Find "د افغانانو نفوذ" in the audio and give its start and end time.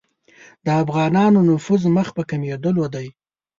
0.65-1.81